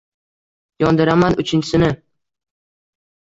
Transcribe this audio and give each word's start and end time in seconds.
Yondiraman 0.83 1.37
uchinchisini. 1.43 1.91